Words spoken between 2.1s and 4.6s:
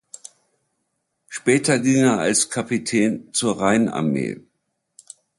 als Capitaine zur Rheinarmee.